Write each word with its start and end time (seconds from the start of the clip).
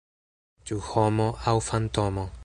Ĉu 0.69 0.77
homo 0.87 1.27
aŭ 1.53 1.57
fantomo? 1.69 2.25